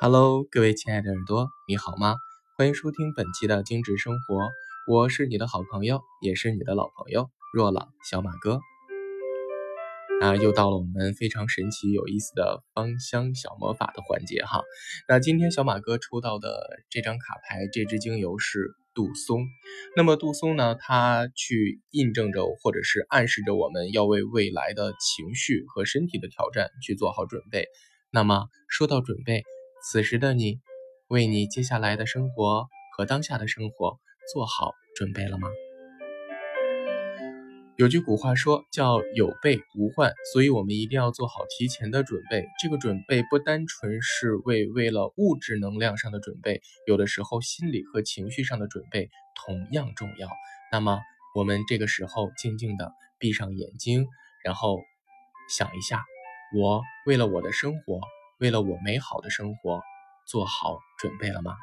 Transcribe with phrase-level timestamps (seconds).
[0.00, 2.16] Hello，各位亲爱的耳朵，你好吗？
[2.58, 4.50] 欢迎收听本期的精致生活，
[4.88, 8.60] 我是你的好朋友，也是你的老朋友若朗小马哥。
[10.20, 14.62] 那又到了我们非常神奇、有意思的芳香小魔法的环节哈。
[15.08, 19.46] 那今天小马哥抽到的这张卡牌，这支精油是杜松。
[19.96, 27.68] 那么杜松呢，它去印证着或者是暗示着我们要为未来的情绪和身体的挑战去做好准备。
[28.10, 29.42] 那么说到准备，
[29.86, 30.60] 此时的你，
[31.08, 33.98] 为你接下来的生活和当下的生活
[34.32, 35.46] 做好准备了吗？
[37.76, 42.46] 有句古话说叫“有备无患”，所以我们一定要做好提前的准备。
[42.62, 50.30] 这个准备不单纯是为为了物质能量上的准备，有的时候心理和情绪上的准备同样重要。
[50.72, 50.98] 那么
[51.34, 54.06] 我们这个时候静静的闭上眼睛，
[54.42, 54.80] 然后
[55.54, 56.02] 想一下，
[56.56, 58.00] 我为了我的生活。
[58.40, 59.80] 为了我美好的生活，
[60.26, 61.54] 做好准备了吗？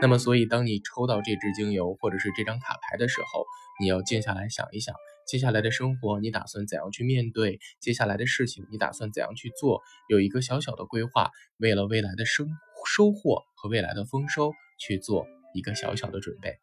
[0.00, 3.46] 那么，所以当你抽到这支精油或者是这张卡牌的时候，
[3.80, 4.94] 你要静下来想一想，
[5.26, 7.58] 接下来的生活你打算怎样去面对？
[7.80, 9.82] 接下来的事情你打算怎样去做？
[10.08, 12.46] 有一个小小的规划，为了未来的生
[12.86, 16.58] 收获和未来的丰收去做一个小小的准备。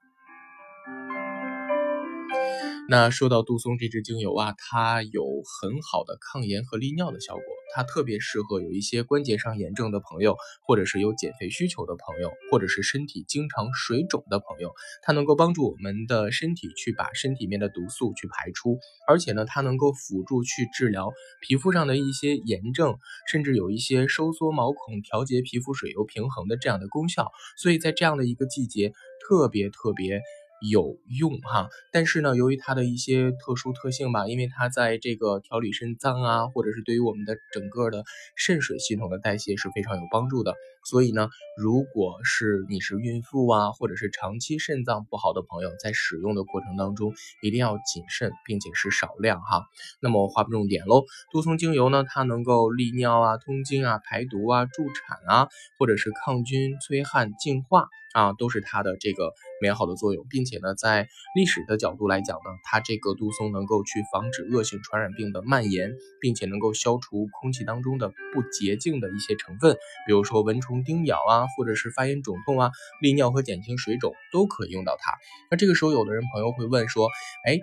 [2.88, 7.44] 那说到杜松这支精油啊，它有很好的抗炎和利尿的效果，
[7.74, 14.74] 它特别适合有一些关节上炎症的朋友，或者是有减肥需求的朋友，或者是身体经常水肿的朋友。
[15.02, 27.32] 它能够帮助我们的身体去把身体面的毒素去排出，而且呢，它能够辅助去治疗皮肤上的一些炎症，甚至有一些收缩毛孔、调节皮肤水油平衡的这样的功效。
[27.58, 28.94] 所以在这样的一个季节，
[29.28, 30.22] 特别特别。
[30.70, 38.04] 有用哈，但是呢，由于它的一些特殊特性吧，因为它在这个调理肾脏啊，或者是对于我们的整个的
[38.36, 40.56] 肾水系统的代谢是非常有帮助的。
[40.84, 49.64] 所以呢，如果是你是孕妇啊，或者是长期肾脏不好的朋友，在使用的过程当中一定要谨慎，并且是少量哈。
[50.02, 55.48] 那么划不重点喽，杜松精油呢，它能够利尿啊、通经啊、排毒啊、助产啊，
[55.80, 57.88] 或者是抗菌、催汗、净化。
[58.14, 75.14] 啊，都是它的这个美好的作用，并且呢，在历史的角度来讲呢，它这个杜松能够去防止恶性传染病的蔓延，并且能够消除空气当中的不洁净的一些成分，比如说蚊虫虫叮咬啊，或者是发炎肿痛啊，利尿和减轻水肿都可以用到它。
[75.52, 77.08] 那这个时候，有的人朋友会问说，
[77.46, 77.60] 哎。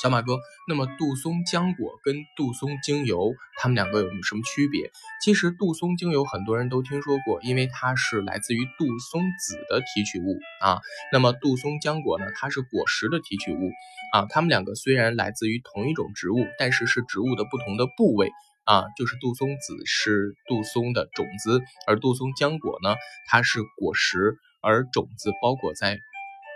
[0.00, 4.90] 小马哥，那么杜松浆果跟杜松精油，它们两个有什么区别？
[5.22, 10.80] 其实杜松精油很多人都听说过，因为它是来自于杜松子的提取物啊。
[11.12, 13.70] 那么杜松浆果呢，它是果实的提取物
[14.14, 14.26] 啊。
[14.30, 18.32] 它们两个虽然来自于同一种植物，但是是植物的不同的部位
[18.64, 18.84] 啊。
[18.96, 22.96] 就是杜松子是杜松的种子，而杜松浆果呢，
[23.28, 25.98] 它是果实，而种子包裹在。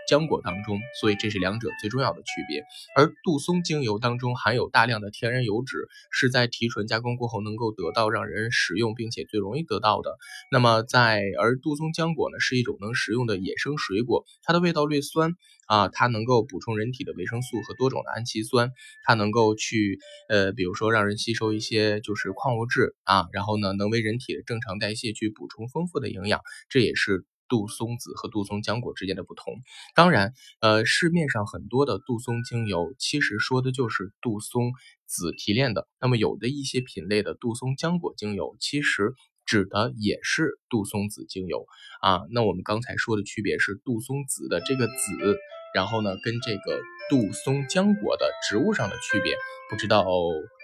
[0.09, 2.63] 浆果当中，所以这是两者最重要的区别。
[2.95, 10.17] 而杜松精油当中含有大量的天然油脂，是在提纯加工过后能够得到让人食用，并且最容易得到的。
[10.51, 15.33] 那么在而杜松浆果呢，是一种能食用的野生水果，它的味道略酸
[15.67, 18.71] 啊，它能够补充人体的维生素和多种的氨基酸，
[19.05, 27.25] 它能够去呃，比如说让人吸收一些就是矿物质啊，然后呢，能为人体的正常代谢去补充丰富的营养，这也是。
[27.49, 29.55] 杜松子和杜松浆果之间的不同，
[29.95, 34.73] 当然，呃，市面上很多的杜松精油其实说的就是杜松
[35.07, 35.89] 子提炼的。
[36.01, 39.15] 那么有的一些品类的杜松浆果精油，其实
[39.45, 41.67] 指的也是杜松子精油
[42.01, 42.23] 啊。
[42.31, 45.39] 那我们刚才说的区别是杜松子的这个子。
[45.75, 49.37] 然后呢，跟这个杜松浆果的植物上的区别，
[49.69, 50.07] 不知道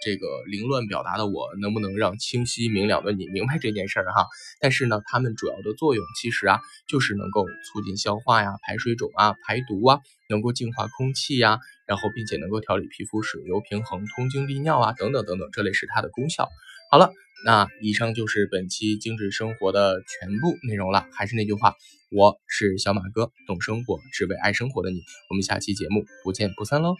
[0.03, 4.27] 这个凌乱表达的我能不能让清晰明了的你明白这件事儿哈？
[4.59, 9.99] 但是呢，它们主要的作用其实啊，就是能够促进消化呀、排水肿啊、排毒啊，
[10.29, 16.49] 能够净化空气呀，然后并且能够调理皮肤水油平衡、通经利尿啊等等等等，这类是它的功效。
[16.93, 17.11] 好了。
[17.43, 21.07] 那以上就是本期精致生活的全部内容了。
[21.11, 21.73] 还是那句话，
[22.11, 25.01] 我是小马哥，懂生活，只为爱生活的你。
[25.31, 26.93] 我们下期节目不见不散喽。